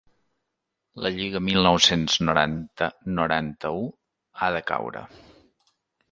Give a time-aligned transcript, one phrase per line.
[1.05, 3.83] La Lliga mil nou-cents noranta-noranta-u
[4.41, 5.05] ha de caure.